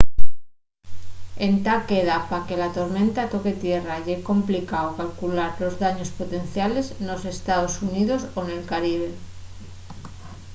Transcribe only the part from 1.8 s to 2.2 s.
queda